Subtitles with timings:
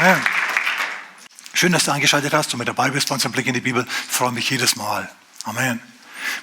[0.00, 0.22] Amen.
[1.52, 3.86] Schön, dass du eingeschaltet hast und mit dabei bist bei unserem Blick in die Bibel.
[3.86, 5.10] Ich freue mich jedes Mal.
[5.44, 5.78] Amen.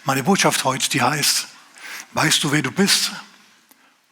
[0.03, 1.47] Meine Botschaft heute, die heißt,
[2.13, 3.13] weißt du, wer du bist?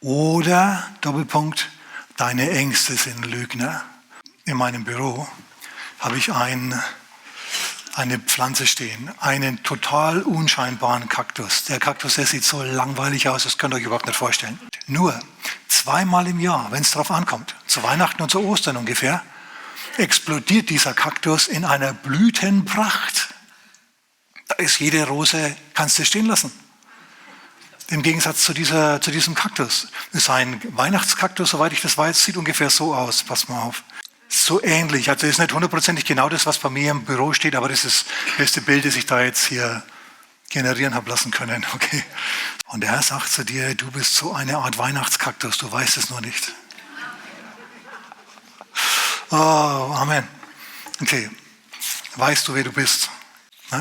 [0.00, 1.68] Oder, Doppelpunkt,
[2.16, 3.84] deine Ängste sind Lügner.
[4.46, 5.28] In meinem Büro
[6.00, 6.82] habe ich ein,
[7.94, 11.66] eine Pflanze stehen, einen total unscheinbaren Kaktus.
[11.66, 14.58] Der Kaktus, der sieht so langweilig aus, das könnt ihr euch überhaupt nicht vorstellen.
[14.88, 15.16] Nur
[15.68, 19.22] zweimal im Jahr, wenn es darauf ankommt, zu Weihnachten und zu Ostern ungefähr,
[19.98, 23.34] explodiert dieser Kaktus in einer Blütenpracht.
[24.48, 26.52] Da ist jede Rose, kannst du stehen lassen.
[27.88, 29.88] Im Gegensatz zu, dieser, zu diesem Kaktus.
[30.12, 33.22] Das ist ein Weihnachtskaktus, soweit ich das weiß, sieht ungefähr so aus.
[33.22, 33.84] Pass mal auf.
[34.28, 35.08] So ähnlich.
[35.08, 38.06] Also ist nicht hundertprozentig genau das, was bei mir im Büro steht, aber das ist
[38.06, 39.84] das beste Bild, das ich da jetzt hier
[40.50, 41.64] generieren habe lassen können.
[41.74, 42.02] Okay.
[42.68, 46.10] Und der Herr sagt zu dir, du bist so eine Art Weihnachtskaktus, du weißt es
[46.10, 46.52] nur nicht.
[49.30, 49.34] Oh,
[49.94, 50.26] Amen.
[51.00, 51.28] Okay.
[52.16, 53.10] Weißt du, wer du bist?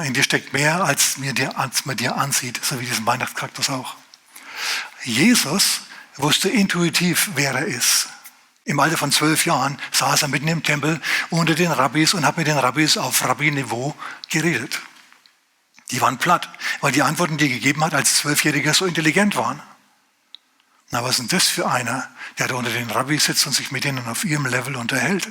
[0.04, 3.70] In dir steckt mehr, als, mir dir, als man dir ansieht, so wie diesen Weihnachtskaktus
[3.70, 3.96] auch.
[5.04, 5.82] Jesus
[6.16, 8.08] wusste intuitiv, wer er ist.
[8.64, 12.38] Im Alter von zwölf Jahren saß er mitten im Tempel unter den Rabbis und hat
[12.38, 13.96] mit den Rabbis auf Rabbiniveau
[14.30, 14.82] geredet.
[15.92, 16.50] Die waren platt,
[16.82, 19.62] weil die Antworten, die er gegeben hat, als Zwölfjähriger so intelligent waren.
[20.92, 23.72] Na, was ist denn das für einer, der da unter den Rabbis sitzt und sich
[23.72, 25.28] mit ihnen auf ihrem Level unterhält?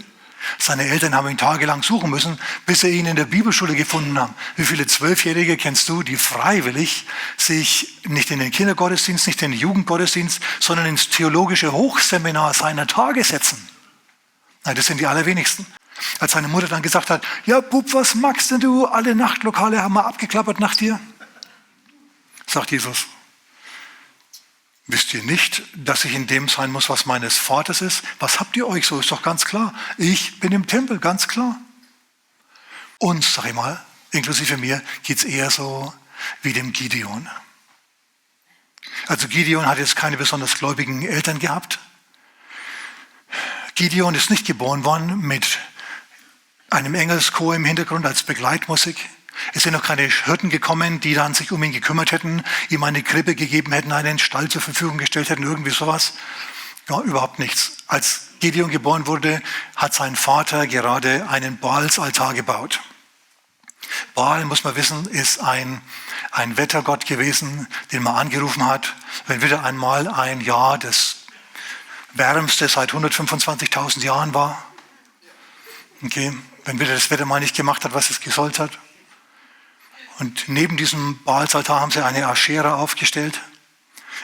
[0.58, 4.34] Seine Eltern haben ihn tagelang suchen müssen, bis sie ihn in der Bibelschule gefunden haben.
[4.56, 9.60] Wie viele Zwölfjährige kennst du, die freiwillig sich nicht in den Kindergottesdienst, nicht in den
[9.60, 13.68] Jugendgottesdienst, sondern ins theologische Hochseminar seiner Tage setzen?
[14.64, 15.66] Nein, das sind die allerwenigsten.
[16.18, 18.86] Als seine Mutter dann gesagt hat, ja Bub, was magst denn du?
[18.86, 21.00] Alle Nachtlokale haben wir abgeklappert nach dir.
[22.46, 23.06] Sagt Jesus,
[24.86, 28.02] Wisst ihr nicht, dass ich in dem sein muss, was meines Vaters ist?
[28.18, 29.00] Was habt ihr euch so?
[29.00, 29.74] Ist doch ganz klar.
[29.96, 31.58] Ich bin im Tempel, ganz klar.
[32.98, 35.94] Uns, sag ich mal, inklusive mir, geht es eher so
[36.42, 37.28] wie dem Gideon.
[39.06, 41.78] Also Gideon hat jetzt keine besonders gläubigen Eltern gehabt.
[43.74, 45.58] Gideon ist nicht geboren worden mit
[46.70, 48.96] einem Engelschor im Hintergrund als Begleitmusik.
[49.52, 53.02] Es sind noch keine Hirten gekommen, die dann sich um ihn gekümmert hätten, ihm eine
[53.02, 56.14] Krippe gegeben hätten, einen Stall zur Verfügung gestellt hätten, irgendwie sowas.
[56.88, 57.78] Ja, überhaupt nichts.
[57.86, 59.42] Als Gideon geboren wurde,
[59.76, 62.80] hat sein Vater gerade einen Baalsaltar gebaut.
[64.14, 65.80] Baal, muss man wissen, ist ein,
[66.30, 68.94] ein Wettergott gewesen, den man angerufen hat,
[69.26, 71.24] wenn wieder einmal ein Jahr das
[72.12, 74.62] wärmste seit 125.000 Jahren war.
[76.02, 76.32] Okay,
[76.64, 78.78] wenn wieder das Wetter mal nicht gemacht hat, was es gesollt hat.
[80.18, 83.40] Und neben diesem Baalsaltar haben sie eine Aschera aufgestellt.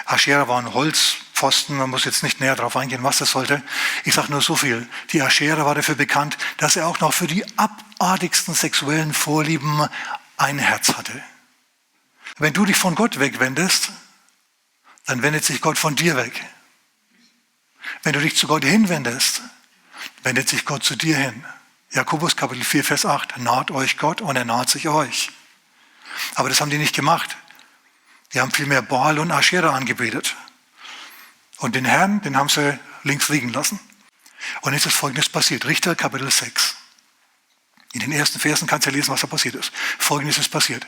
[0.07, 3.63] Aschera war ein Holzpfosten, man muss jetzt nicht näher darauf eingehen, was das sollte.
[4.05, 4.89] Ich sage nur so viel.
[5.13, 9.89] Die Aschera war dafür bekannt, dass er auch noch für die abartigsten sexuellen Vorlieben
[10.37, 11.23] ein Herz hatte.
[12.39, 13.91] Wenn du dich von Gott wegwendest,
[15.07, 16.45] dann wendet sich Gott von dir weg.
[18.03, 19.43] Wenn du dich zu Gott hinwendest,
[20.23, 21.45] wendet sich Gott zu dir hin.
[21.91, 23.39] Jakobus Kapitel 4, Vers 8.
[23.39, 25.31] Naht euch Gott und er naht sich euch.
[26.35, 27.37] Aber das haben die nicht gemacht.
[28.33, 30.37] Die haben vielmehr Baal und Aschera angebetet.
[31.59, 33.81] Und den Herrn, den haben sie links liegen lassen.
[34.63, 35.67] Und jetzt ist Folgendes passiert.
[35.67, 36.77] Richter Kapitel 6.
[37.93, 39.73] In den ersten Versen kannst du ja lesen, was da passiert ist.
[39.99, 40.87] Folgendes ist passiert.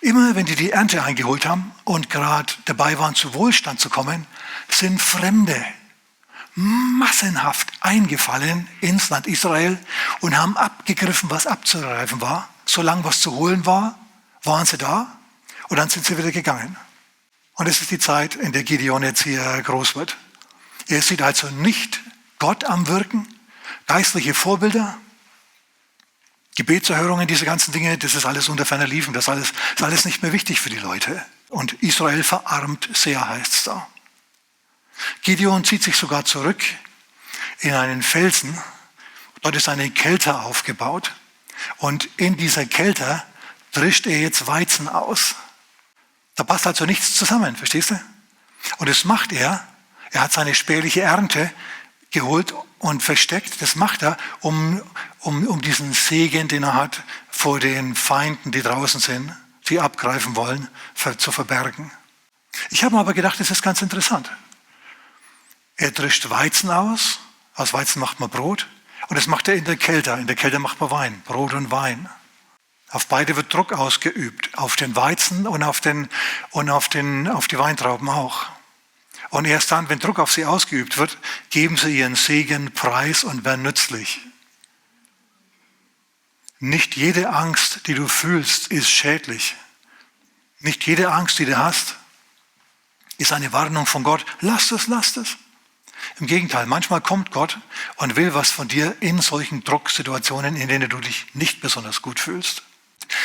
[0.00, 4.26] Immer wenn die die Ernte eingeholt haben und gerade dabei waren, zu Wohlstand zu kommen,
[4.68, 5.64] sind Fremde
[6.54, 9.78] massenhaft eingefallen ins Land Israel
[10.20, 13.99] und haben abgegriffen, was abzugreifen war, solange was zu holen war
[14.42, 15.18] waren sie da
[15.68, 16.76] und dann sind sie wieder gegangen.
[17.54, 20.16] Und es ist die Zeit, in der Gideon jetzt hier groß wird.
[20.88, 22.00] Er sieht also nicht
[22.38, 23.28] Gott am Wirken,
[23.86, 24.96] geistliche Vorbilder,
[26.56, 30.22] Gebetserhörungen, diese ganzen Dinge, das ist alles unter ferner Liefen, das alles, ist alles nicht
[30.22, 31.24] mehr wichtig für die Leute.
[31.48, 33.88] Und Israel verarmt sehr, heißt es da.
[35.22, 36.62] Gideon zieht sich sogar zurück
[37.60, 38.58] in einen Felsen.
[39.42, 41.14] Dort ist eine Kälte aufgebaut.
[41.78, 43.22] Und in dieser Kälte
[43.72, 45.36] drischt er jetzt Weizen aus.
[46.36, 48.00] Da passt also nichts zusammen, verstehst du?
[48.78, 49.66] Und das macht er.
[50.12, 51.52] Er hat seine spärliche Ernte
[52.10, 53.62] geholt und versteckt.
[53.62, 54.82] Das macht er, um,
[55.20, 59.34] um, um diesen Segen, den er hat, vor den Feinden, die draußen sind,
[59.68, 60.68] die abgreifen wollen,
[61.18, 61.90] zu verbergen.
[62.70, 64.30] Ich habe mir aber gedacht, das ist ganz interessant.
[65.76, 67.20] Er drischt Weizen aus.
[67.54, 68.66] Aus Weizen macht man Brot.
[69.08, 70.12] Und das macht er in der Kälte.
[70.12, 71.22] In der Kälte macht man Wein.
[71.24, 72.08] Brot und Wein.
[72.90, 76.08] Auf beide wird Druck ausgeübt, auf den Weizen und auf, den,
[76.50, 78.46] und auf, den, auf die Weintrauben auch.
[79.30, 81.16] Und erst dann, wenn Druck auf sie ausgeübt wird,
[81.50, 84.20] geben sie ihren Segen preis und werden nützlich.
[86.58, 89.54] Nicht jede Angst, die du fühlst, ist schädlich.
[90.58, 91.96] Nicht jede Angst, die du hast,
[93.18, 94.26] ist eine Warnung von Gott.
[94.40, 95.36] Lass es, lass es.
[96.18, 97.58] Im Gegenteil, manchmal kommt Gott
[97.96, 102.18] und will was von dir in solchen Drucksituationen, in denen du dich nicht besonders gut
[102.18, 102.62] fühlst.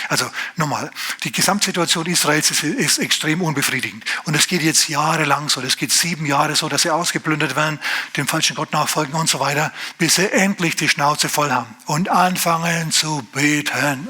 [0.10, 0.92] Also nochmal,
[1.24, 4.04] die Gesamtsituation Israels ist, ist, extrem unbefriedigend.
[4.25, 7.80] Und es geht jetzt jahrelang so, es geht sieben Jahre so, dass sie ausgeplündert werden,
[8.18, 12.10] dem falschen Gott nachfolgen und so weiter, bis sie endlich die Schnauze voll haben und
[12.10, 14.07] anfangen zu beten,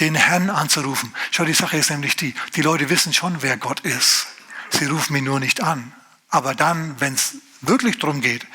[0.00, 1.14] den Herrn anzurufen.
[1.30, 4.26] Schau, die Sache ist nämlich die, die Leute wissen schon, wer Gott ist.
[4.70, 5.92] Sie rufen ihn nur nicht an.
[6.28, 8.46] Aber dann, wenn es wirklich darum geht,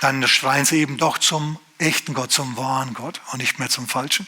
[0.00, 3.88] dann schreien sie eben doch zum echten Gott, zum wahren Gott und nicht mehr zum
[3.88, 4.26] falschen.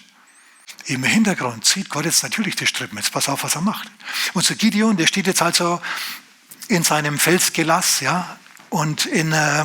[0.87, 2.97] Im Hintergrund zieht Gott jetzt natürlich die Strippen.
[2.97, 3.91] Jetzt pass auf, was er macht.
[4.33, 5.81] Unser Gideon, der steht jetzt also
[6.69, 8.39] in seinem Felsgelass, ja,
[8.71, 9.65] und in, äh,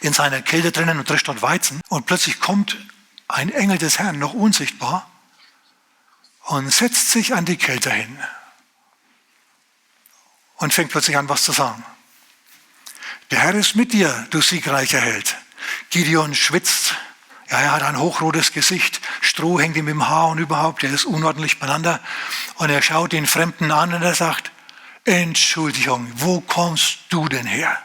[0.00, 1.80] in seiner Kälte drinnen und drischt dort Weizen.
[1.88, 2.76] Und plötzlich kommt
[3.28, 5.10] ein Engel des Herrn, noch unsichtbar,
[6.44, 8.18] und setzt sich an die Kälte hin
[10.56, 11.84] und fängt plötzlich an, was zu sagen.
[13.30, 15.36] Der Herr ist mit dir, du siegreicher Held.
[15.90, 16.96] Gideon schwitzt
[17.50, 21.04] ja, er hat ein hochrotes Gesicht, Stroh hängt ihm im Haar und überhaupt, er ist
[21.04, 22.00] unordentlich beieinander.
[22.56, 24.52] Und er schaut den Fremden an und er sagt,
[25.04, 27.76] Entschuldigung, wo kommst du denn her?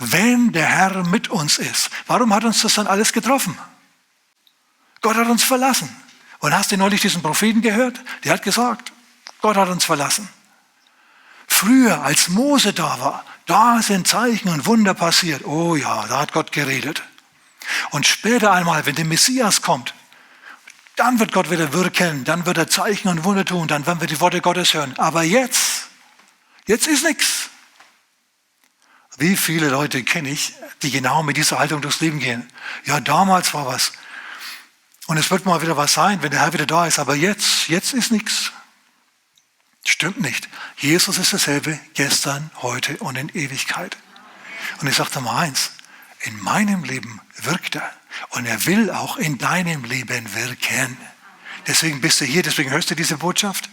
[0.00, 3.56] Wenn der Herr mit uns ist, warum hat uns das dann alles getroffen?
[5.02, 5.88] Gott hat uns verlassen.
[6.40, 8.00] Und hast du neulich diesen Propheten gehört?
[8.24, 8.92] Der hat gesagt,
[9.40, 10.28] Gott hat uns verlassen.
[11.46, 15.44] Früher, als Mose da war, da sind Zeichen und Wunder passiert.
[15.46, 17.02] Oh ja, da hat Gott geredet.
[17.90, 19.94] Und später einmal, wenn der Messias kommt,
[20.96, 24.08] dann wird Gott wieder wirken, dann wird er Zeichen und Wunder tun, dann werden wir
[24.08, 24.94] die Worte Gottes hören.
[24.98, 25.88] Aber jetzt,
[26.66, 27.50] jetzt ist nichts.
[29.18, 32.50] Wie viele Leute kenne ich, die genau mit dieser Haltung durchs Leben gehen?
[32.84, 33.92] Ja, damals war was.
[35.06, 36.98] Und es wird mal wieder was sein, wenn der Herr wieder da ist.
[36.98, 38.52] Aber jetzt, jetzt ist nichts.
[39.84, 40.48] Stimmt nicht.
[40.78, 43.96] Jesus ist dasselbe gestern, heute und in Ewigkeit.
[44.80, 45.70] Und ich sage dir mal eins,
[46.20, 47.92] in meinem Leben wirkt er.
[48.30, 50.96] Und er will auch in deinem Leben wirken.
[51.66, 53.68] Deswegen bist du hier, deswegen hörst du diese Botschaft.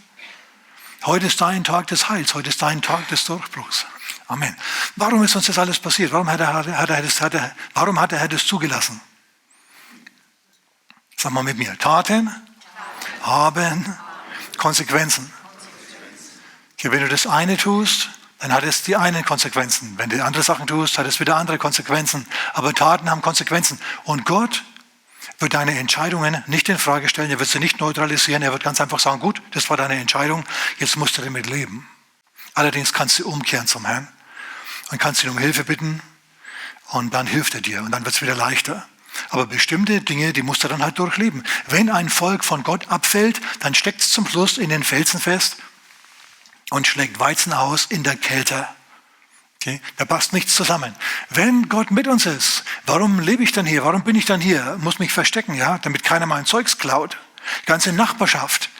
[1.04, 3.86] Heute ist dein Tag des Heils, heute ist dein Tag des Durchbruchs.
[4.26, 4.56] Amen.
[4.96, 6.12] Warum ist uns das alles passiert?
[6.12, 9.00] Warum hat, er, hat, er, hat, er, warum hat der Herr das zugelassen?
[11.16, 11.78] Sag mal mit mir.
[11.78, 12.30] Taten
[13.22, 13.96] haben
[14.56, 15.32] Konsequenzen.
[16.74, 18.10] Okay, wenn du das eine tust,
[18.44, 19.94] dann hat es die einen Konsequenzen.
[19.96, 22.26] Wenn du andere Sachen tust, hat es wieder andere Konsequenzen.
[22.52, 23.80] Aber Taten haben Konsequenzen.
[24.02, 24.64] Und Gott
[25.38, 27.30] wird deine Entscheidungen nicht in Frage stellen.
[27.30, 28.42] Er wird sie nicht neutralisieren.
[28.42, 30.44] Er wird ganz einfach sagen, gut, das war deine Entscheidung.
[30.78, 31.88] Jetzt musst du damit leben.
[32.52, 34.08] Allerdings kannst du umkehren zum Herrn
[34.90, 36.02] und kannst ihn um Hilfe bitten.
[36.88, 37.80] Und dann hilft er dir.
[37.80, 38.86] Und dann wird es wieder leichter.
[39.30, 41.44] Aber bestimmte Dinge, die musst du dann halt durchleben.
[41.68, 45.56] Wenn ein Volk von Gott abfällt, dann steckt es zum Schluss in den Felsen fest
[46.74, 48.66] und schlägt Weizen aus in der Kälte.
[49.56, 49.80] Okay?
[49.96, 50.92] Da passt nichts zusammen.
[51.30, 53.84] Wenn Gott mit uns ist, warum lebe ich dann hier?
[53.84, 54.76] Warum bin ich dann hier?
[54.80, 57.16] Muss mich verstecken, ja, damit keiner mein Zeugs klaut.
[57.64, 58.70] Ganze Nachbarschaft,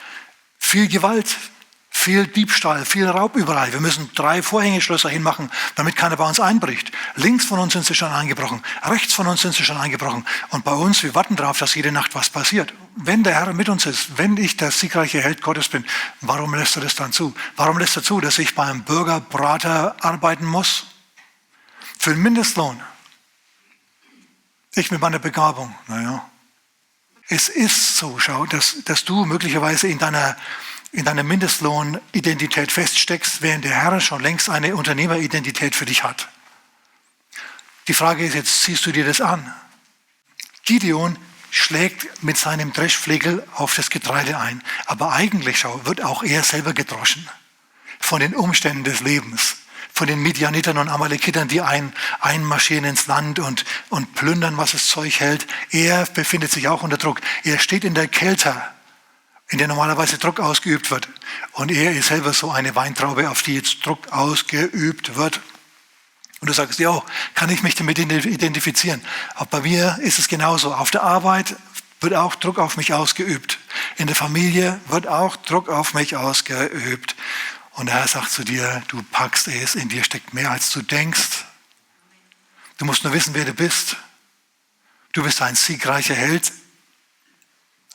[0.59, 1.37] viel Gewalt,
[2.05, 3.73] viel Diebstahl, viel Raub überall.
[3.73, 6.91] Wir müssen drei Vorhängeschlösser hinmachen, damit keiner bei uns einbricht.
[7.15, 10.23] Links von uns sind sie schon eingebrochen, rechts von uns sind sie schon eingebrochen.
[10.51, 12.75] Und bei uns, wir warten darauf, dass jede Nacht was passiert.
[12.95, 15.83] Wenn der Herr mit uns ist, wenn ich der siegreiche Held Gottes bin,
[16.21, 17.33] warum lässt er das dann zu?
[17.55, 20.85] Warum lässt er zu, dass ich beim Bürgerbrater arbeiten muss?
[21.97, 22.79] Für den Mindestlohn.
[24.75, 25.73] Ich mit meiner Begabung.
[25.87, 26.23] Naja.
[27.29, 30.37] Es ist so, schau, dass, dass du möglicherweise in deiner
[30.95, 36.29] in deiner Mindestlohnidentität feststeckst, während der Herr schon längst eine Unternehmeridentität für dich hat.
[37.89, 39.53] Die Frage ist jetzt, ziehst du dir das an?
[40.63, 41.17] Gideon
[41.51, 46.73] schlägt mit seinem Dreschflegel auf das Getreide ein, aber eigentlich schau, wird auch er selber
[46.73, 47.29] gedroschen
[47.99, 49.57] von den Umständen des Lebens,
[49.93, 54.87] von den Midianitern und Amalekitern, die ein, einmarschieren ins Land und, und plündern, was das
[54.87, 55.45] Zeug hält.
[55.71, 57.21] Er befindet sich auch unter Druck.
[57.43, 58.61] Er steht in der Kälte
[59.49, 61.07] in der normalerweise Druck ausgeübt wird.
[61.53, 65.39] Und er ist selber so eine Weintraube, auf die jetzt Druck ausgeübt wird.
[66.41, 67.01] Und du sagst, ja,
[67.33, 69.01] kann ich mich damit identifizieren?
[69.35, 70.73] Auch bei mir ist es genauso.
[70.73, 71.55] Auf der Arbeit
[72.01, 73.59] wird auch Druck auf mich ausgeübt.
[73.97, 77.15] In der Familie wird auch Druck auf mich ausgeübt.
[77.73, 81.45] Und er sagt zu dir, du packst es, in dir steckt mehr, als du denkst.
[82.77, 83.97] Du musst nur wissen, wer du bist.
[85.13, 86.51] Du bist ein siegreicher Held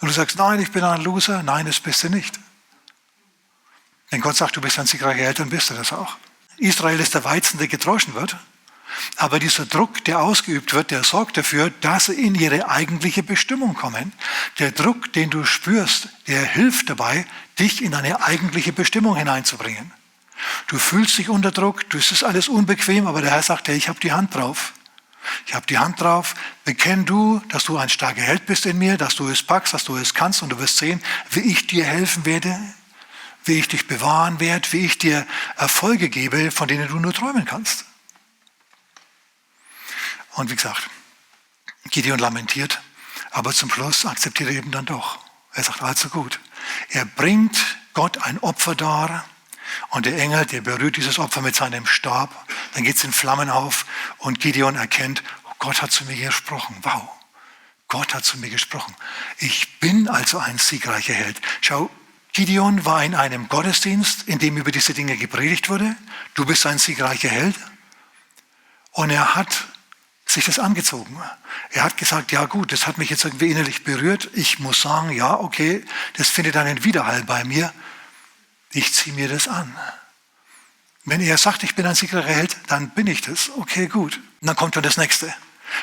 [0.00, 1.42] und du sagst, nein, ich bin ein Loser.
[1.42, 2.38] Nein, das bist du nicht.
[4.11, 6.16] Wenn Gott sagt, du bist ein siegreicher dann bist du das auch.
[6.57, 8.37] Israel ist der Weizen, der gedroschen wird.
[9.16, 13.75] Aber dieser Druck, der ausgeübt wird, der sorgt dafür, dass sie in ihre eigentliche Bestimmung
[13.75, 14.12] kommen.
[14.59, 17.25] Der Druck, den du spürst, der hilft dabei,
[17.59, 19.92] dich in deine eigentliche Bestimmung hineinzubringen.
[20.66, 23.88] Du fühlst dich unter Druck, du ist alles unbequem, aber der Herr sagt, hey, ich
[23.88, 24.73] habe die Hand drauf.
[25.47, 26.35] Ich habe die Hand drauf.
[26.65, 29.85] Bekenn du, dass du ein starker Held bist in mir, dass du es packst, dass
[29.85, 32.59] du es kannst und du wirst sehen, wie ich dir helfen werde,
[33.45, 37.45] wie ich dich bewahren werde, wie ich dir Erfolge gebe, von denen du nur träumen
[37.45, 37.85] kannst.
[40.35, 40.89] Und wie gesagt,
[41.91, 42.81] Gideon lamentiert,
[43.31, 45.19] aber zum Schluss akzeptiert er eben dann doch.
[45.53, 46.39] Er sagt, also gut.
[46.91, 49.25] Er bringt Gott ein Opfer dar
[49.91, 52.47] und der Engel, der berührt dieses Opfer mit seinem Stab.
[52.75, 53.87] Dann geht es in Flammen auf
[54.21, 56.77] und Gideon erkennt, oh, Gott hat zu mir gesprochen.
[56.83, 57.09] Wow,
[57.89, 58.95] Gott hat zu mir gesprochen.
[59.39, 61.41] Ich bin also ein siegreicher Held.
[61.61, 61.91] Schau,
[62.33, 65.97] Gideon war in einem Gottesdienst, in dem über diese Dinge gepredigt wurde.
[66.35, 67.57] Du bist ein siegreicher Held.
[68.93, 69.67] Und er hat
[70.27, 71.21] sich das angezogen.
[71.71, 74.31] Er hat gesagt, ja gut, das hat mich jetzt irgendwie innerlich berührt.
[74.35, 75.85] Ich muss sagen, ja, okay,
[76.17, 77.73] das findet einen Widerhall bei mir.
[78.71, 79.77] Ich ziehe mir das an.
[81.04, 83.50] Wenn er sagt, ich bin ein sicherer Held, dann bin ich das.
[83.57, 84.16] Okay, gut.
[84.40, 85.33] Und dann kommt dann das nächste.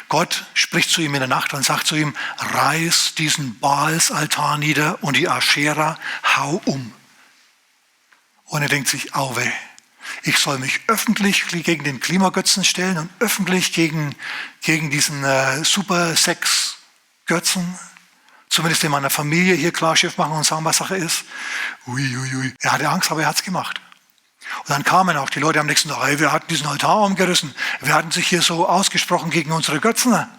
[0.10, 5.02] Gott spricht zu ihm in der Nacht und sagt zu ihm, reiß diesen Baalsaltar nieder
[5.02, 5.98] und die Aschera
[6.36, 6.94] hau um.
[8.46, 9.52] Und er denkt sich, auwe,
[10.24, 14.16] ich soll mich öffentlich gegen den Klimagötzen stellen und öffentlich gegen,
[14.62, 17.78] gegen diesen äh, Super-Sex-Götzen.
[18.50, 21.26] Zumindest in meiner Familie hier Klarschiff machen und sagen, was Sache ist.
[21.86, 22.54] Ui, ui, ui.
[22.62, 23.82] Er hatte Angst, aber er hat es gemacht.
[24.60, 27.54] Und dann kamen auch die Leute am nächsten Tag, hey, wir hatten diesen Altar umgerissen.
[27.82, 30.14] Wir hatten sich hier so ausgesprochen gegen unsere Götzen.
[30.14, 30.30] Ja,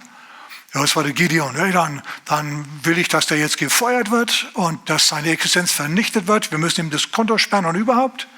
[0.82, 1.56] das war der Gideon.
[1.56, 6.26] Ja, dann, dann will ich, dass der jetzt gefeuert wird und dass seine Existenz vernichtet
[6.26, 6.50] wird.
[6.50, 8.28] Wir müssen ihm das Konto sperren und überhaupt.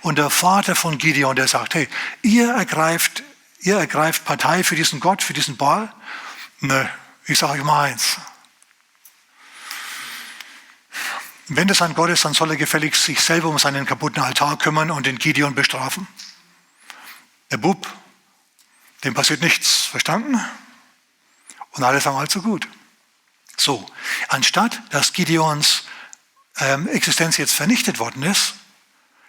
[0.00, 1.88] Und der Vater von Gideon, der sagt, hey,
[2.22, 3.22] ihr ergreift,
[3.60, 5.92] ihr ergreift Partei für diesen Gott, für diesen Baal?
[6.60, 6.88] Ne,
[7.26, 8.18] ich sage euch mal eins.
[11.48, 14.58] Wenn das ein Gott ist, dann soll er gefälligst sich selber um seinen kaputten Altar
[14.58, 16.08] kümmern und den Gideon bestrafen.
[17.52, 17.86] Der Bub,
[19.04, 20.40] dem passiert nichts, verstanden?
[21.72, 22.66] Und alle sagen allzu gut.
[23.56, 23.86] So,
[24.28, 25.84] anstatt dass Gideons
[26.58, 28.54] ähm, Existenz jetzt vernichtet worden ist,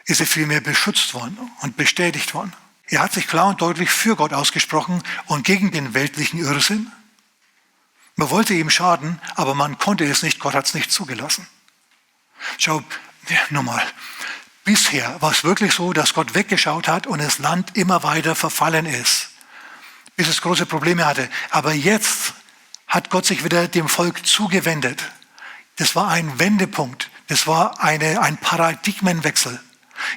[0.05, 2.53] ist er vielmehr beschützt worden und bestätigt worden.
[2.87, 6.91] Er hat sich klar und deutlich für Gott ausgesprochen und gegen den weltlichen Irrsinn.
[8.15, 11.45] Man wollte ihm schaden, aber man konnte es nicht, Gott hat es nicht zugelassen.
[12.57, 12.81] Schau,
[13.49, 13.85] nochmal.
[14.63, 18.85] Bisher war es wirklich so, dass Gott weggeschaut hat und das Land immer weiter verfallen
[18.85, 19.29] ist,
[20.15, 21.29] bis es große Probleme hatte.
[21.51, 22.33] Aber jetzt
[22.87, 25.03] hat Gott sich wieder dem Volk zugewendet.
[25.77, 27.09] Das war ein Wendepunkt.
[27.27, 29.59] Das war eine, ein Paradigmenwechsel.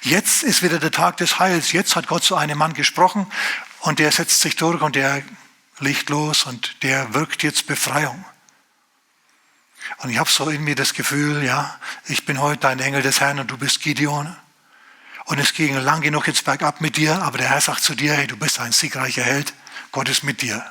[0.03, 1.73] Jetzt ist wieder der Tag des Heils.
[1.73, 3.27] Jetzt hat Gott zu einem Mann gesprochen
[3.81, 5.23] und der setzt sich durch und der
[5.79, 8.25] legt los und der wirkt jetzt Befreiung.
[9.99, 13.21] Und ich habe so in mir das Gefühl, ja, ich bin heute ein Engel des
[13.21, 14.35] Herrn und du bist Gideon.
[15.27, 18.15] Und es ging lang genug jetzt bergab mit dir, aber der Herr sagt zu dir,
[18.15, 19.53] hey, du bist ein siegreicher Held,
[19.93, 20.65] Gott ist mit dir.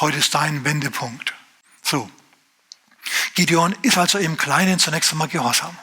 [0.00, 1.34] Heute ist dein Wendepunkt.
[1.82, 2.10] So.
[3.34, 5.76] Gideon ist also im Kleinen zunächst einmal gehorsam.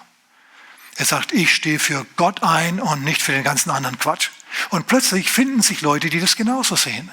[0.98, 4.30] Er sagt, ich stehe für Gott ein und nicht für den ganzen anderen Quatsch.
[4.70, 7.12] Und plötzlich finden sich Leute, die das genauso sehen.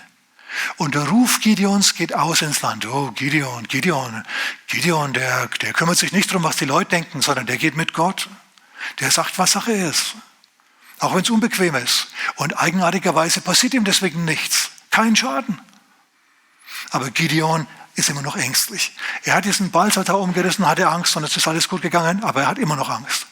[0.77, 2.87] Und der Ruf Gideons geht aus ins Land.
[2.87, 4.25] Oh, Gideon, Gideon,
[4.67, 7.93] Gideon, der, der kümmert sich nicht darum, was die Leute denken, sondern der geht mit
[7.93, 8.29] Gott.
[9.01, 10.15] Der sagt, was Sache ist.
[11.01, 12.09] Auch wenn es unbequem ist.
[12.37, 14.71] Und eigenartigerweise passiert ihm deswegen nichts.
[14.91, 15.61] Kein Schaden.
[16.91, 18.93] Aber Gideon ist immer noch ängstlich.
[19.25, 22.47] Er hat diesen Ballsaltar umgerissen, hatte Angst und es ist alles gut gegangen, aber er
[22.49, 23.27] hat immer noch Angst.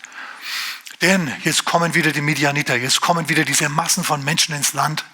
[1.02, 5.04] Denn jetzt kommen wieder die Medianiter, jetzt kommen wieder diese Massen von Menschen ins Land,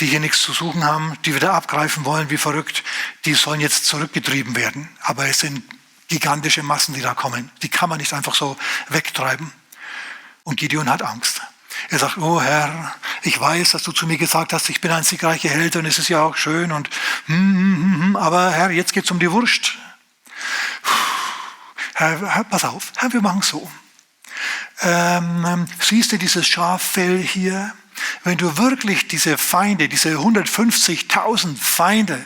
[0.00, 2.82] die hier nichts zu suchen haben, die wieder abgreifen wollen, wie verrückt.
[3.24, 4.88] Die sollen jetzt zurückgetrieben werden.
[5.02, 5.62] Aber es sind
[6.08, 7.50] gigantische Massen, die da kommen.
[7.62, 8.56] Die kann man nicht einfach so
[8.88, 9.52] wegtreiben.
[10.44, 11.42] Und Gideon hat Angst.
[11.90, 15.02] Er sagt, oh Herr, ich weiß, dass du zu mir gesagt hast, ich bin ein
[15.02, 16.88] siegreicher Held und es ist ja auch schön und
[17.26, 19.76] hm, hm, hm, hm aber Herr, jetzt geht es um die Wurst.
[21.94, 23.70] Herr, Herr, pass auf, Herr, wir machen so.
[24.82, 27.72] Ähm, ähm, siehst du dieses Schaffell hier?
[28.24, 32.24] Wenn du wirklich diese Feinde, diese 150.000 Feinde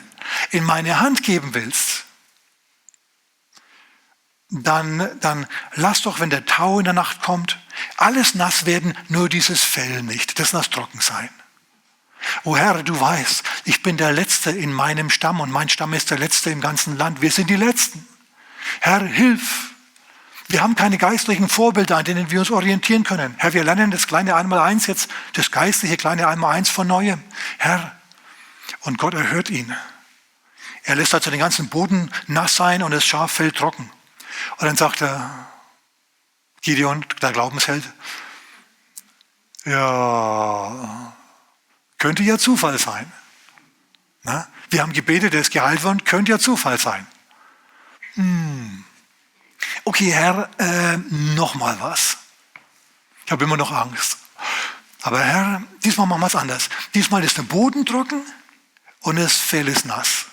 [0.51, 2.05] in meine Hand geben willst,
[4.51, 7.59] dann, dann lass doch, wenn der Tau in der Nacht kommt,
[7.97, 11.31] alles nass werden, nur dieses Fell nicht, das nass trocken sein.
[12.45, 16.11] O Herr, du weißt, ich bin der Letzte in meinem Stamm und mein Stamm ist
[16.11, 17.23] der Letzte im ganzen Land.
[17.23, 18.07] Wir sind die Letzten.
[18.81, 19.71] Herr, hilf,
[20.51, 23.37] Wir haben keine geistlichen Vorbilder, an denen wir uns orientieren können.
[23.39, 27.23] Herr, wir lernen das kleine Einmaleins jetzt, das geistliche kleine Einmaleins von neuem.
[27.59, 27.97] Herr,
[28.81, 29.73] und Gott erhört ihn.
[30.83, 33.93] Er lässt also den ganzen Boden nass sein und das Schaf fällt trocken.
[34.59, 35.47] Und dann sagt er,
[36.63, 37.85] Gideon, der Glaubensheld,
[39.65, 41.13] ja,
[41.99, 43.13] könnte ja Zufall sein.
[44.25, 44.49] Na?
[44.71, 47.07] Wir haben gebetet, er ist geheilt worden, könnte ja Zufall sein.
[48.15, 48.80] Hm.
[49.85, 50.97] Okay, Herr, äh,
[51.35, 52.19] noch mal was.
[53.27, 54.19] Ich habe immer noch Angst.
[55.03, 56.69] Aber Herr, diesmal machen wir es anders.
[56.95, 58.23] Diesmal ist der Boden trocken
[59.01, 60.27] und das Fell ist nass.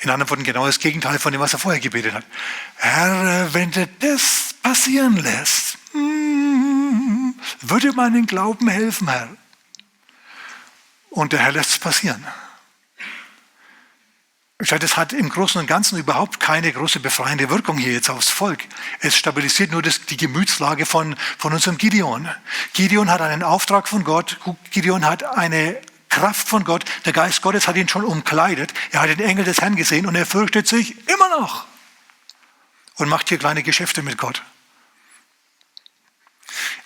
[0.00, 2.24] In anderen Worten genau das Gegenteil von dem, was er vorher gebetet hat.
[2.76, 9.28] Herr, äh, wenn du das passieren lässt, hm, würde meinen Glauben helfen, Herr.
[11.10, 12.24] Und der Herr lässt es passieren.
[14.58, 18.64] Das hat im Großen und Ganzen überhaupt keine große befreiende Wirkung hier jetzt aufs Volk.
[18.98, 22.28] Es stabilisiert nur das, die Gemütslage von, von unserem Gideon.
[22.72, 24.38] Gideon hat einen Auftrag von Gott.
[24.72, 26.84] Gideon hat eine Kraft von Gott.
[27.04, 28.74] Der Geist Gottes hat ihn schon umkleidet.
[28.90, 31.64] Er hat den Engel des Herrn gesehen und er fürchtet sich immer noch.
[32.96, 34.42] Und macht hier kleine Geschäfte mit Gott.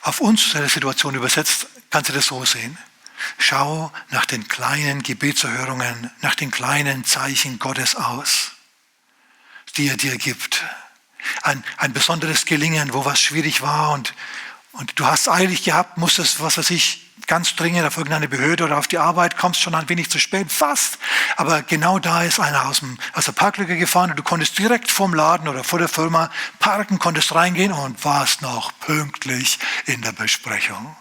[0.03, 2.77] Auf unsere Situation übersetzt kannst du das so sehen.
[3.39, 8.53] Schau nach den kleinen Gebetserhörungen, nach den kleinen Zeichen Gottes aus,
[9.77, 10.63] die er dir gibt.
[11.43, 14.15] Ein, ein besonderes Gelingen, wo was schwierig war und,
[14.73, 18.79] und du hast eilig gehabt, musstest, was weiß ich, ganz dringend auf irgendeine Behörde oder
[18.79, 20.99] auf die Arbeit, kommst schon ein wenig zu spät, fast.
[21.37, 24.91] Aber genau da ist einer aus, dem, aus der Parklücke gefahren und du konntest direkt
[24.91, 30.13] vorm Laden oder vor der Firma parken, konntest reingehen und warst noch pünktlich in der
[30.13, 30.97] Besprechung.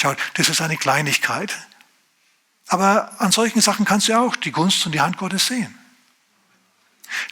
[0.00, 1.56] Schau, das ist eine Kleinigkeit.
[2.68, 5.76] Aber an solchen Sachen kannst du auch die Gunst und die Hand Gottes sehen.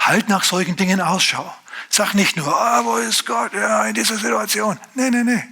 [0.01, 1.55] Halt nach solchen Dingen Ausschau.
[1.91, 4.79] Sag nicht nur, ah, wo ist Gott ja, in dieser Situation.
[4.95, 5.45] Nee, nee, nee.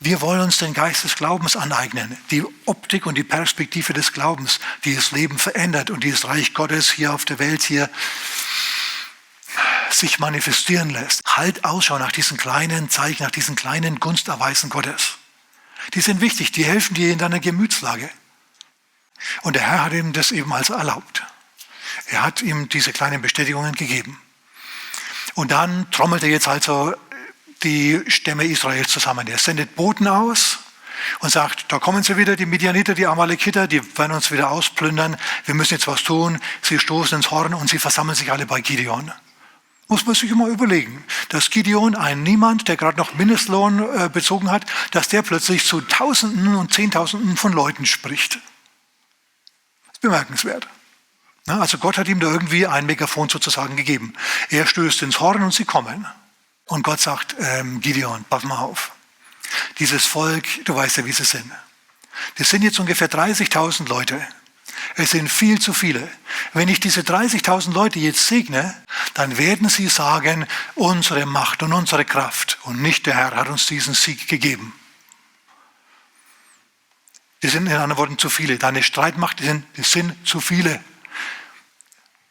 [0.00, 4.60] Wir wollen uns den Geist des Glaubens aneignen, die Optik und die Perspektive des Glaubens,
[4.84, 7.90] die das Leben verändert und die das Reich Gottes hier auf der Welt hier
[9.90, 11.22] sich manifestieren lässt.
[11.26, 15.17] Halt Ausschau nach diesen kleinen Zeichen, nach diesen kleinen Gunsterweisen Gottes.
[15.94, 18.08] Die sind wichtig, die helfen dir in deiner Gemütslage.
[19.42, 21.22] Und der Herr hat ihm das eben also erlaubt.
[22.06, 24.20] Er hat ihm diese kleinen Bestätigungen gegeben.
[25.34, 26.94] Und dann trommelt er jetzt also
[27.62, 29.26] die Stämme Israels zusammen.
[29.26, 30.58] Er sendet Boten aus
[31.20, 35.16] und sagt, da kommen sie wieder, die Midianiter, die Amalekiter, die werden uns wieder ausplündern.
[35.44, 36.40] Wir müssen jetzt was tun.
[36.62, 39.12] Sie stoßen ins Horn und sie versammeln sich alle bei Gideon.
[39.88, 44.50] Muss man sich immer überlegen, dass Gideon, ein Niemand, der gerade noch Mindestlohn äh, bezogen
[44.50, 48.34] hat, dass der plötzlich zu Tausenden und Zehntausenden von Leuten spricht.
[48.34, 50.68] Das ist bemerkenswert.
[51.46, 54.12] Na, also Gott hat ihm da irgendwie ein Megafon sozusagen gegeben.
[54.50, 56.06] Er stößt ins Horn und sie kommen.
[56.66, 58.92] Und Gott sagt, ähm, Gideon, pass mal auf.
[59.78, 61.50] Dieses Volk, du weißt ja, wie sie sind.
[62.36, 64.20] Das sind jetzt ungefähr 30.000 Leute.
[64.96, 66.08] Es sind viel zu viele.
[66.52, 68.74] Wenn ich diese 30.000 Leute jetzt segne,
[69.14, 73.66] dann werden sie sagen, unsere Macht und unsere Kraft und nicht der Herr hat uns
[73.66, 74.72] diesen Sieg gegeben.
[77.42, 78.58] Die sind in anderen Worten zu viele.
[78.58, 80.80] Deine Streitmacht, die sind, die sind zu viele.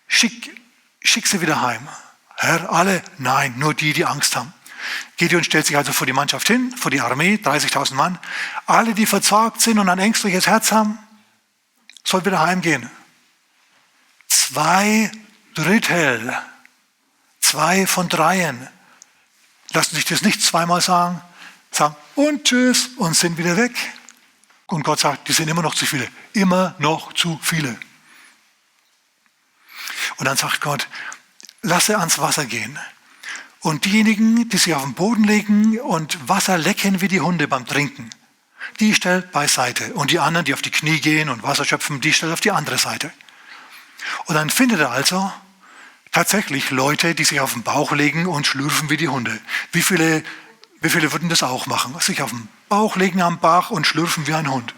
[0.08, 0.60] Schick,
[1.02, 1.88] schick sie wieder heim.
[2.36, 3.02] Herr, alle?
[3.18, 4.54] Nein, nur die, die Angst haben.
[5.18, 8.20] Gideon stellt sich also vor die Mannschaft hin, vor die Armee, 30.000 Mann.
[8.66, 11.00] Alle, die verzagt sind und ein ängstliches Herz haben,
[12.08, 12.90] soll wieder heimgehen.
[14.28, 15.12] Zwei
[15.54, 16.38] Drittel,
[17.42, 18.68] zwei von dreien,
[19.74, 21.22] lassen sich das nicht zweimal sagen,
[21.72, 23.74] sagen und tschüss und sind wieder weg.
[24.68, 27.78] Und Gott sagt, die sind immer noch zu viele, immer noch zu viele.
[30.18, 30.88] Und dann sagt Gott,
[31.62, 32.80] lasse ans Wasser gehen.
[33.60, 37.66] Und diejenigen, die sich auf den Boden legen und Wasser lecken wie die Hunde beim
[37.66, 38.10] Trinken,
[38.80, 39.94] die stellt beiseite.
[39.94, 42.52] Und die anderen, die auf die Knie gehen und Wasser schöpfen, die stellt auf die
[42.52, 43.12] andere Seite.
[44.26, 45.32] Und dann findet er also
[46.12, 49.40] tatsächlich Leute, die sich auf den Bauch legen und schlürfen wie die Hunde.
[49.72, 50.24] Wie viele,
[50.82, 52.00] wie viele würden das auch machen?
[52.00, 54.74] Sich auf den Bauch legen am Bach und schlürfen wie ein Hund.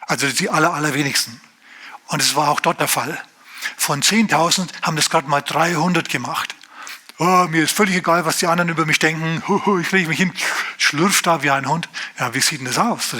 [0.00, 1.40] Also die aller, allerwenigsten.
[2.08, 3.20] Und es war auch dort der Fall.
[3.76, 6.55] Von 10.000 haben das gerade mal 300 gemacht
[7.18, 9.42] oh, mir ist völlig egal, was die anderen über mich denken,
[9.80, 10.32] ich lege mich hin,
[10.78, 11.88] schlürf da wie ein Hund.
[12.18, 13.14] Ja, wie sieht denn das aus?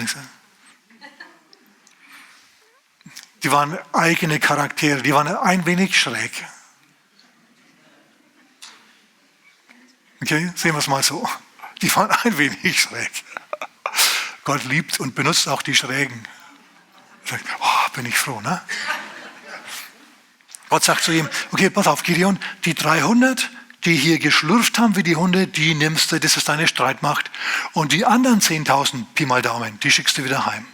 [3.42, 6.32] Die waren eigene Charaktere, die waren ein wenig schräg.
[10.22, 11.28] Okay, sehen wir es mal so.
[11.82, 13.10] Die waren ein wenig schräg.
[14.44, 16.26] Gott liebt und benutzt auch die Schrägen.
[17.60, 18.62] Oh, bin ich froh, ne?
[20.68, 23.50] Gott sagt zu ihm, okay, pass auf, Gideon, die 300,
[23.84, 27.30] die hier geschlürft haben wie die Hunde, die nimmst du, das ist deine Streitmacht.
[27.72, 30.66] Und die anderen 10.000, Pi mal Daumen, die schickst du wieder heim.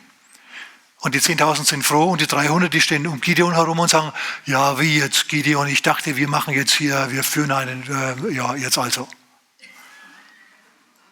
[1.01, 4.13] Und die 10.000 sind froh und die 300, die stehen um Gideon herum und sagen,
[4.47, 8.55] ja, wie jetzt Gideon, ich dachte, wir machen jetzt hier, wir führen einen, äh, ja,
[8.55, 9.09] jetzt also.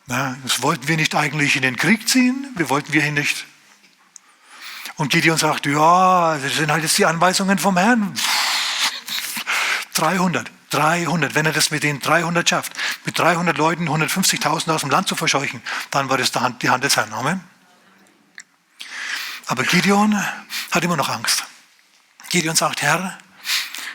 [0.06, 3.46] Na, das wollten wir nicht eigentlich in den Krieg ziehen, wir wollten wir hier nicht.
[4.94, 8.14] Und Gideon sagt, ja, das sind halt jetzt die Anweisungen vom Herrn.
[9.94, 12.72] 300, 300, wenn er das mit den 300 schafft,
[13.04, 16.96] mit 300 Leuten 150.000 aus dem Land zu verscheuchen, dann war das die Hand des
[16.96, 17.12] Herrn.
[17.12, 17.40] Amen.
[19.46, 20.16] Aber Gideon
[20.70, 21.44] hat immer noch Angst.
[22.28, 23.18] Gideon sagt, Herr,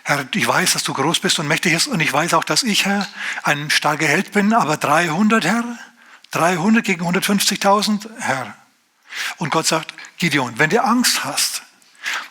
[0.04, 2.62] Herr, ich weiß, dass du groß bist und mächtig bist und ich weiß auch, dass
[2.62, 3.08] ich, Herr,
[3.44, 5.64] ein starker Held bin, aber 300, Herr,
[6.32, 8.54] 300 gegen 150.000, Herr.
[9.38, 11.64] Und Gott sagt, Gideon, wenn du Angst hast,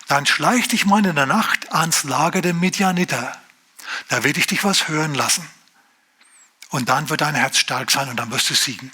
[0.06, 3.36] dann schleich dich mal in der Nacht ans Lager der Midianiter.
[4.08, 5.48] Da werde ich dich was hören lassen.
[6.70, 8.90] Und dann wird dein Herz stark sein und dann wirst du siegen.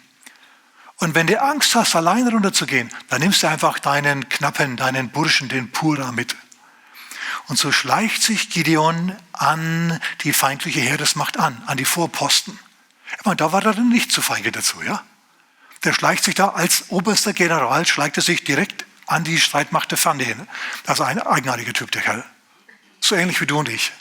[0.96, 5.48] Und wenn du Angst hast, allein runterzugehen, dann nimmst du einfach deinen Knappen, deinen Burschen,
[5.48, 6.36] den Pura mit.
[7.48, 12.58] Und so schleicht sich Gideon an die feindliche Heeresmacht an, an die Vorposten.
[13.18, 15.02] Ich meine, da war er dann nicht zu feige dazu, ja?
[15.84, 19.98] Der schleicht sich da als oberster General, schleicht er sich direkt an die Streitmacht der
[19.98, 20.46] Feinde hin.
[20.86, 22.24] Also ein eigenartiger Typ, der Kerl.
[23.00, 23.92] So ähnlich wie du und ich.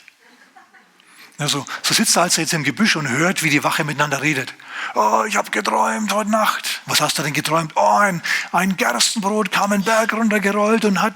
[1.40, 4.52] Also, so sitzt er also jetzt im Gebüsch und hört, wie die Wache miteinander redet.
[4.94, 6.82] Oh, ich habe geträumt heute Nacht.
[6.84, 7.72] Was hast du denn geträumt?
[7.76, 8.22] Oh, ein,
[8.52, 11.14] ein Gerstenbrot kam einen Berg runtergerollt und hat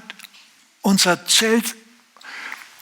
[0.80, 1.76] unser Zelt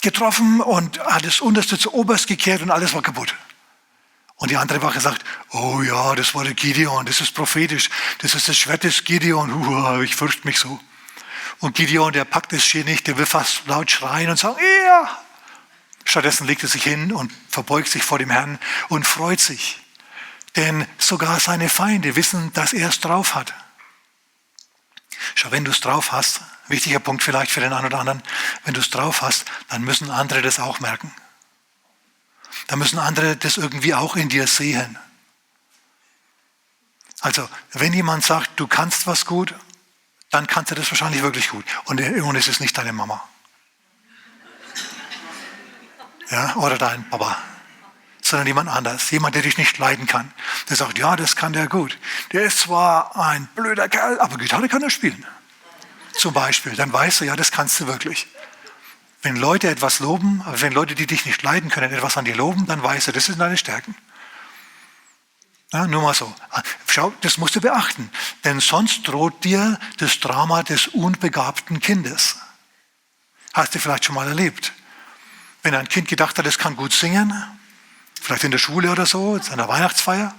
[0.02, 3.35] getroffen und hat das unterste zu oberst gekehrt und alles war kaputt.
[4.37, 8.37] Und die andere Wache sagt, oh ja, das war der Gideon, das ist prophetisch, das
[8.37, 10.78] ist das Schwert des Gideon, uh, ich fürchte mich so.
[11.59, 15.18] Und Gideon, der packt es hier nicht, der will fast laut schreien und sagen, ja,
[16.04, 19.80] Stattdessen legt er sich hin und verbeugt sich vor dem Herrn und freut sich.
[20.56, 23.54] Denn sogar seine Feinde wissen, dass er es drauf hat.
[25.34, 28.22] Schau, wenn du es drauf hast, wichtiger Punkt vielleicht für den einen oder anderen,
[28.64, 31.14] wenn du es drauf hast, dann müssen andere das auch merken.
[32.66, 34.98] Dann müssen andere das irgendwie auch in dir sehen.
[37.20, 39.54] Also, wenn jemand sagt, du kannst was gut,
[40.30, 41.64] dann kannst du das wahrscheinlich wirklich gut.
[41.84, 43.26] Und, und es ist nicht deine Mama
[46.33, 47.37] ja, oder dein Papa,
[48.23, 50.33] sondern jemand anders, jemand, der dich nicht leiden kann.
[50.68, 51.99] Der sagt, ja, das kann der gut.
[52.33, 55.25] Der ist zwar ein blöder Kerl, aber Gitarre kann er spielen.
[56.14, 58.27] Zum Beispiel, dann weißt du, ja, das kannst du wirklich.
[59.21, 62.66] Wenn Leute etwas loben, wenn Leute, die dich nicht leiden können, etwas an dir loben,
[62.66, 63.95] dann weißt du, das sind deine Stärken.
[65.73, 66.35] Ja, nur mal so.
[66.88, 68.11] Schau, das musst du beachten,
[68.45, 72.37] denn sonst droht dir das Drama des unbegabten Kindes.
[73.55, 74.73] Hast du vielleicht schon mal erlebt.
[75.62, 77.33] Wenn ein Kind gedacht hat, es kann gut singen,
[78.20, 80.35] vielleicht in der Schule oder so, zu einer Weihnachtsfeier,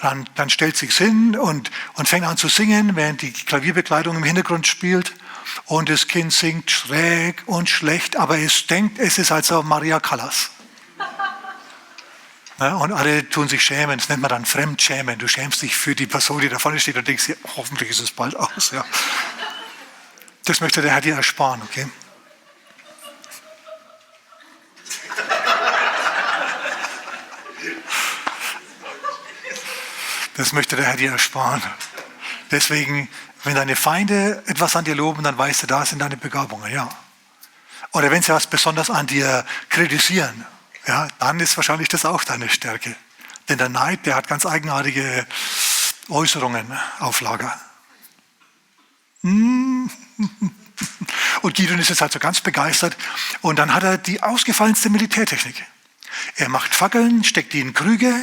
[0.00, 4.24] dann, dann stellt sich hin und, und fängt an zu singen, während die Klavierbekleidung im
[4.24, 5.12] Hintergrund spielt.
[5.66, 10.50] Und das Kind singt schräg und schlecht, aber es denkt, es ist also Maria Callas.
[12.58, 15.18] Ja, und alle tun sich schämen, das nennt man dann Fremdschämen.
[15.18, 18.00] Du schämst dich für die Person, die da vorne steht und denkst, ja, hoffentlich ist
[18.00, 18.72] es bald aus.
[18.72, 18.84] Ja.
[20.44, 21.86] Das möchte der Herr dir ersparen, okay?
[30.40, 31.62] Das möchte der Herr dir ersparen.
[32.50, 33.10] Deswegen,
[33.44, 36.88] wenn deine Feinde etwas an dir loben, dann weißt du, da sind deine Begabungen, ja.
[37.92, 40.46] Oder wenn sie was besonders an dir kritisieren,
[40.86, 42.96] ja, dann ist wahrscheinlich das auch deine Stärke.
[43.50, 45.26] Denn der Neid, der hat ganz eigenartige
[46.08, 47.60] Äußerungen auf Lager.
[49.22, 49.90] Und
[51.54, 52.96] Gideon ist jetzt halt so ganz begeistert.
[53.42, 55.66] Und dann hat er die ausgefallenste Militärtechnik.
[56.36, 58.14] Er macht Fackeln, steckt die in Krüge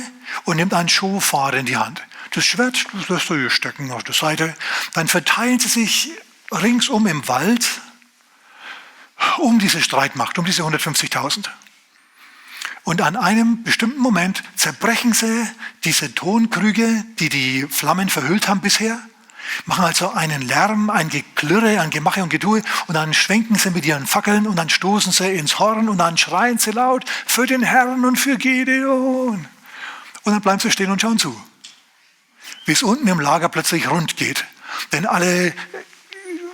[0.45, 2.03] und nimmt einen Schofar in die Hand.
[2.31, 4.55] Das Schwert das lässt er hier stecken auf der Seite.
[4.93, 6.11] Dann verteilen sie sich
[6.51, 7.81] ringsum im Wald
[9.39, 11.49] um diese Streitmacht, um diese 150.000.
[12.83, 15.45] Und an einem bestimmten Moment zerbrechen sie
[15.83, 18.99] diese Tonkrüge, die die Flammen verhüllt haben bisher
[19.65, 23.85] machen also einen Lärm, ein Geklirre, ein Gemache und Gedue und dann schwenken sie mit
[23.85, 27.63] ihren Fackeln und dann stoßen sie ins Horn und dann schreien sie laut für den
[27.63, 29.47] Herrn und für Gideon.
[30.23, 31.39] Und dann bleiben sie stehen und schauen zu,
[32.65, 34.45] bis unten im Lager plötzlich rund geht.
[34.91, 35.53] Denn alle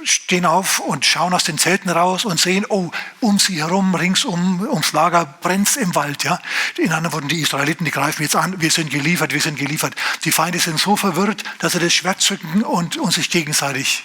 [0.04, 4.62] stehen auf und schauen aus den Zelten raus und sehen, oh, um sie herum, ringsum,
[4.70, 6.24] ums Lager brennt im Wald.
[6.24, 6.40] Ja?
[6.78, 9.96] In anderen Worten, die Israeliten, die greifen jetzt an, wir sind geliefert, wir sind geliefert.
[10.26, 14.04] Die Feinde sind so verwirrt, dass sie das Schwert zücken und, und sich gegenseitig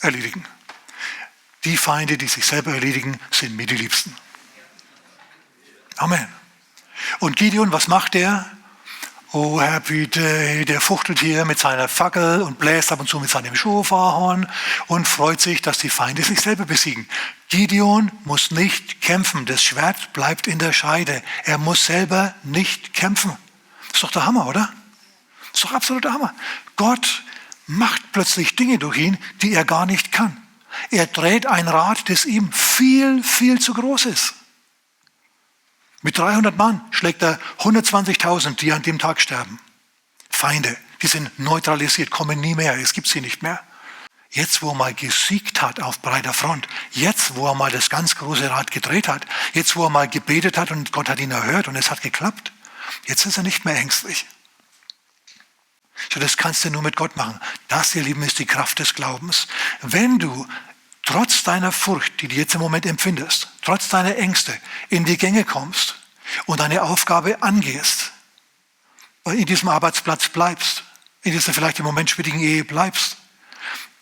[0.00, 0.44] erledigen.
[1.64, 4.14] Die Feinde, die sich selber erledigen, sind mir die Liebsten.
[5.96, 6.28] Amen.
[7.20, 8.50] Und Gideon, was macht der?
[9.36, 13.28] Oh, Happy Day, der fuchtelt hier mit seiner Fackel und bläst ab und zu mit
[13.28, 14.46] seinem Schofahorn
[14.86, 17.08] und freut sich, dass die Feinde sich selber besiegen.
[17.48, 19.44] Gideon muss nicht kämpfen.
[19.44, 21.20] Das Schwert bleibt in der Scheide.
[21.42, 23.36] Er muss selber nicht kämpfen.
[23.92, 24.72] Ist doch der Hammer, oder?
[25.52, 26.32] Ist doch absoluter Hammer.
[26.76, 27.24] Gott
[27.66, 30.40] macht plötzlich Dinge durch ihn, die er gar nicht kann.
[30.92, 34.34] Er dreht ein Rad, das ihm viel, viel zu groß ist.
[36.04, 39.58] Mit 300 Mann schlägt er 120.000, die an dem Tag sterben.
[40.28, 43.58] Feinde, die sind neutralisiert, kommen nie mehr, es gibt sie nicht mehr.
[44.28, 48.16] Jetzt, wo er mal gesiegt hat auf breiter Front, jetzt, wo er mal das ganz
[48.16, 51.68] große Rad gedreht hat, jetzt, wo er mal gebetet hat und Gott hat ihn erhört
[51.68, 52.52] und es hat geklappt,
[53.06, 54.26] jetzt ist er nicht mehr ängstlich.
[56.12, 57.40] So, das kannst du nur mit Gott machen.
[57.68, 59.46] Das, ihr Lieben, ist die Kraft des Glaubens.
[59.80, 60.46] Wenn du
[61.02, 64.56] trotz deiner Furcht, die du jetzt im Moment empfindest, trotz deiner Ängste
[64.90, 65.96] in die Gänge kommst
[66.46, 68.12] und deine Aufgabe angehst,
[69.24, 70.84] in diesem Arbeitsplatz bleibst,
[71.22, 73.16] in dieser vielleicht im Moment schwierigen Ehe bleibst,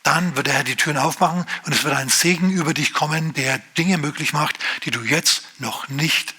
[0.03, 3.33] dann wird der Herr die Türen aufmachen und es wird ein Segen über dich kommen,
[3.35, 6.35] der Dinge möglich macht, die du jetzt noch nicht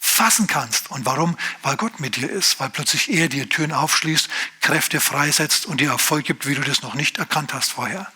[0.00, 0.90] fassen kannst.
[0.90, 1.38] Und warum?
[1.62, 4.28] Weil Gott mit dir ist, weil plötzlich er dir Türen aufschließt,
[4.60, 8.10] Kräfte freisetzt und dir Erfolg gibt, wie du das noch nicht erkannt hast vorher.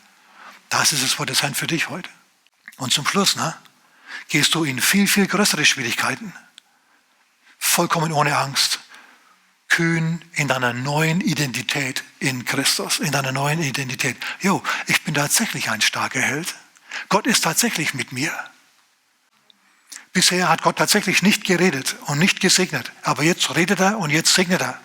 [0.70, 2.10] Das ist das Wort des Herrn für dich heute.
[2.78, 3.56] Und zum Schluss, ne,
[4.28, 6.32] gehst du in viel, viel größere Schwierigkeiten.
[7.58, 8.80] Vollkommen ohne Angst.
[9.68, 14.16] Kühn in deiner neuen Identität in Christus, in deiner neuen Identität.
[14.40, 16.54] Jo, ich bin tatsächlich ein starker Held.
[17.08, 18.32] Gott ist tatsächlich mit mir.
[20.12, 22.90] Bisher hat Gott tatsächlich nicht geredet und nicht gesegnet.
[23.02, 24.80] Aber jetzt redet er und jetzt segnet er.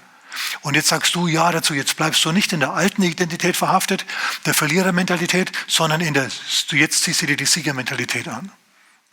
[0.62, 1.74] Und jetzt sagst du Ja dazu.
[1.74, 4.06] Jetzt bleibst du nicht in der alten Identität verhaftet,
[4.46, 6.30] der Verlierermentalität, sondern in der,
[6.72, 8.52] jetzt ziehst du dir die Siegermentalität an.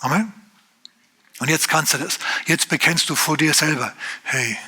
[0.03, 0.33] Amen.
[1.39, 2.19] Und jetzt kannst du das.
[2.47, 3.93] Jetzt bekennst du vor dir selber,
[4.25, 4.59] hey,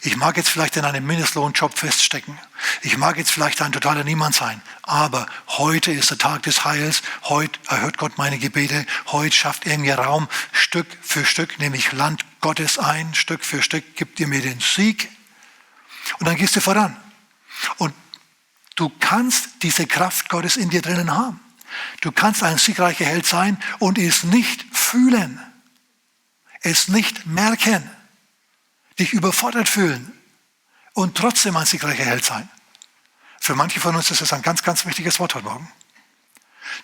[0.00, 2.38] ich mag jetzt vielleicht in einem Mindestlohnjob feststecken.
[2.80, 4.60] Ich mag jetzt vielleicht ein totaler Niemand sein.
[4.82, 7.02] Aber heute ist der Tag des Heils.
[7.24, 8.86] Heute erhört Gott meine Gebete.
[9.08, 10.28] Heute schafft er mir Raum.
[10.52, 13.14] Stück für Stück nehme ich Land Gottes ein.
[13.14, 15.10] Stück für Stück gibt ihr mir den Sieg.
[16.18, 16.96] Und dann gehst du voran.
[17.76, 17.94] Und
[18.76, 21.38] du kannst diese Kraft Gottes in dir drinnen haben.
[22.00, 25.40] Du kannst ein siegreicher Held sein und es nicht fühlen.
[26.60, 27.88] Es nicht merken.
[28.98, 30.12] Dich überfordert fühlen.
[30.94, 32.48] Und trotzdem ein siegreicher Held sein.
[33.40, 35.72] Für manche von uns ist das ein ganz, ganz wichtiges Wort heute Morgen.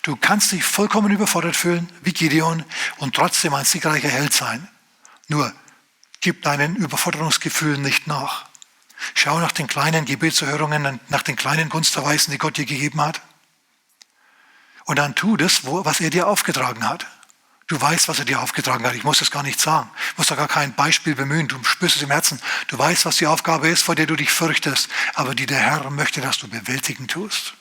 [0.01, 2.65] Du kannst dich vollkommen überfordert fühlen, wie Gideon,
[2.97, 4.67] und trotzdem ein siegreicher Held sein.
[5.27, 5.53] Nur,
[6.21, 8.49] gib deinen Überforderungsgefühlen nicht nach.
[9.13, 13.21] Schau nach den kleinen Gebetserhörungen, nach den kleinen Gunsterweisen, die Gott dir gegeben hat.
[14.89, 17.05] Und dann tu das, was er dir aufgetragen hat.
[17.67, 18.95] Du weißt, was er dir aufgetragen hat.
[18.95, 19.87] Ich muss das gar nicht sagen.
[20.13, 21.47] Ich muss da gar kein Beispiel bemühen.
[21.47, 22.41] Du spürst es im Herzen.
[22.69, 25.91] Du weißt, was die Aufgabe ist, vor der du dich fürchtest, aber die der Herr
[25.91, 27.53] möchte, dass du bewältigen tust.